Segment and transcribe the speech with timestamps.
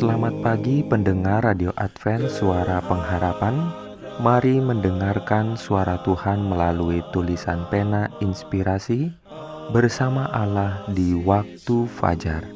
[0.00, 3.68] Selamat pagi pendengar Radio Advent Suara Pengharapan.
[4.24, 9.12] Mari mendengarkan suara Tuhan melalui tulisan pena inspirasi
[9.76, 12.48] Bersama Allah di waktu fajar.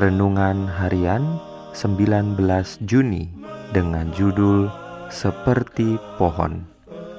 [0.00, 1.36] Renungan harian
[1.76, 2.40] 19
[2.88, 3.36] Juni
[3.76, 4.72] Dengan judul
[5.12, 6.64] Seperti Pohon.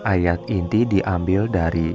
[0.02, 1.94] Ayat inti diambil dari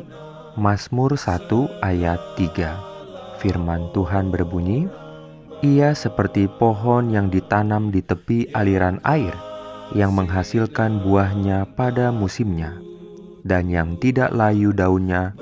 [0.54, 1.50] Mazmur 1
[1.82, 4.86] ayat 3 Firman Tuhan berbunyi,
[5.64, 9.32] ia seperti pohon yang ditanam di tepi aliran air,
[9.96, 12.76] yang menghasilkan buahnya pada musimnya,
[13.40, 15.32] dan yang tidak layu daunnya.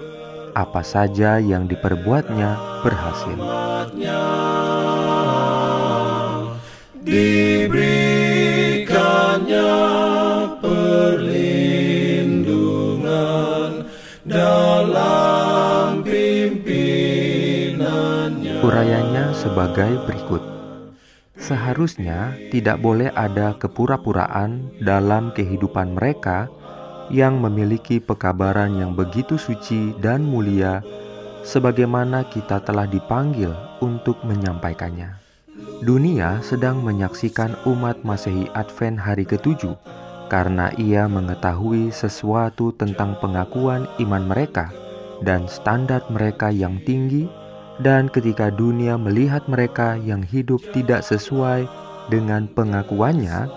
[0.53, 3.41] Apa saja yang diperbuatnya berhasil.
[7.03, 7.92] Diberikannya
[18.63, 20.39] Urayanya sebagai berikut.
[21.35, 26.47] Seharusnya tidak boleh ada kepura-puraan dalam kehidupan mereka
[27.11, 30.79] yang memiliki pekabaran yang begitu suci dan mulia
[31.43, 33.51] sebagaimana kita telah dipanggil
[33.83, 35.19] untuk menyampaikannya.
[35.83, 39.75] Dunia sedang menyaksikan umat Masehi Advent hari ketujuh
[40.31, 44.71] karena ia mengetahui sesuatu tentang pengakuan iman mereka
[45.27, 47.42] dan standar mereka yang tinggi
[47.81, 51.65] dan ketika dunia melihat mereka yang hidup tidak sesuai
[52.12, 53.48] dengan pengakuannya,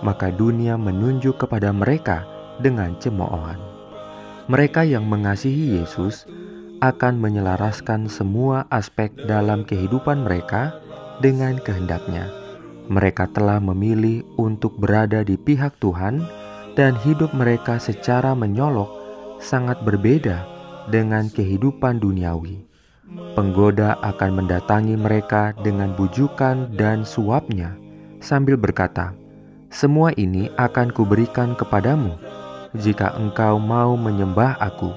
[0.00, 2.24] maka dunia menunjuk kepada mereka
[2.62, 3.60] dengan cemoohan.
[4.48, 6.24] Mereka yang mengasihi Yesus
[6.80, 10.80] akan menyelaraskan semua aspek dalam kehidupan mereka
[11.20, 12.32] dengan kehendaknya.
[12.90, 16.24] Mereka telah memilih untuk berada di pihak Tuhan
[16.74, 18.88] dan hidup mereka secara menyolok
[19.38, 20.42] sangat berbeda
[20.88, 22.69] dengan kehidupan duniawi.
[23.10, 27.74] Penggoda akan mendatangi mereka dengan bujukan dan suapnya
[28.22, 29.10] sambil berkata,
[29.66, 32.14] "Semua ini akan kuberikan kepadamu
[32.78, 34.94] jika engkau mau menyembah aku."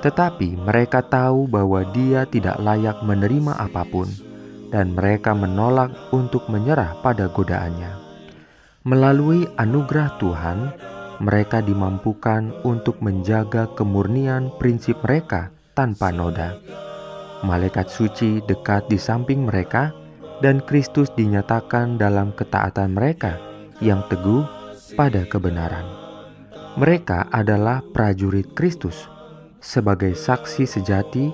[0.00, 4.08] Tetapi mereka tahu bahwa dia tidak layak menerima apa pun,
[4.72, 8.00] dan mereka menolak untuk menyerah pada godaannya.
[8.88, 10.58] Melalui anugerah Tuhan,
[11.20, 16.56] mereka dimampukan untuk menjaga kemurnian prinsip mereka tanpa noda
[17.44, 19.92] malaikat suci dekat di samping mereka,
[20.40, 23.40] dan Kristus dinyatakan dalam ketaatan mereka
[23.80, 24.44] yang teguh
[24.96, 25.84] pada kebenaran.
[26.76, 29.08] Mereka adalah prajurit Kristus
[29.64, 31.32] sebagai saksi sejati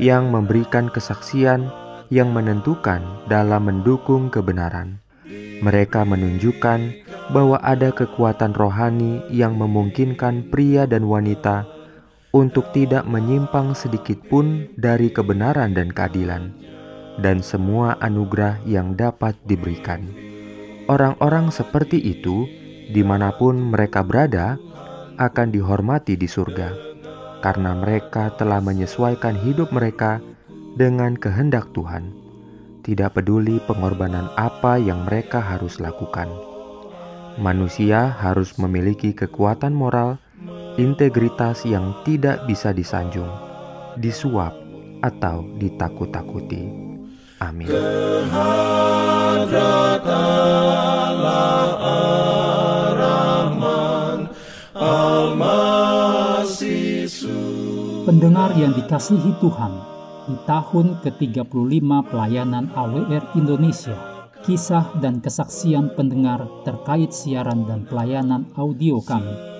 [0.00, 1.68] yang memberikan kesaksian
[2.08, 4.98] yang menentukan dalam mendukung kebenaran.
[5.60, 6.80] Mereka menunjukkan
[7.30, 11.68] bahwa ada kekuatan rohani yang memungkinkan pria dan wanita
[12.30, 16.54] untuk tidak menyimpang sedikit pun dari kebenaran dan keadilan,
[17.18, 20.06] dan semua anugerah yang dapat diberikan.
[20.86, 22.46] Orang-orang seperti itu,
[22.90, 24.58] di mana pun mereka berada,
[25.18, 26.70] akan dihormati di surga,
[27.42, 30.22] karena mereka telah menyesuaikan hidup mereka
[30.78, 32.14] dengan kehendak Tuhan,
[32.86, 36.30] tidak peduli pengorbanan apa yang mereka harus lakukan.
[37.38, 40.18] Manusia harus memiliki kekuatan moral
[40.80, 43.28] integritas yang tidak bisa disanjung,
[44.00, 44.56] disuap,
[45.04, 46.64] atau ditakut-takuti.
[47.40, 47.68] Amin.
[58.04, 59.72] Pendengar yang dikasihi Tuhan,
[60.28, 63.96] di tahun ke-35 pelayanan AWR Indonesia,
[64.44, 69.59] kisah dan kesaksian pendengar terkait siaran dan pelayanan audio kami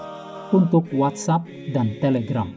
[0.51, 2.47] untuk WhatsApp dan Telegram.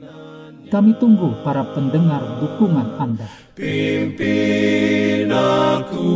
[0.68, 3.28] Kami tunggu para pendengar dukungan Anda.
[3.54, 6.10] Pimpin aku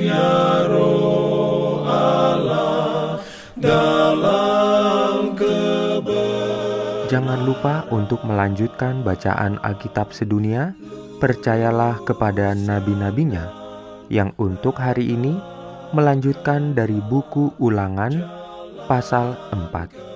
[0.00, 3.20] ya roh Allah
[3.58, 7.10] dalam kebenaran.
[7.12, 10.72] Jangan lupa untuk melanjutkan bacaan Alkitab sedunia.
[11.16, 13.48] Percayalah kepada nabi-nabinya
[14.12, 15.36] yang untuk hari ini
[15.96, 18.20] melanjutkan dari buku Ulangan
[18.84, 20.15] pasal 4.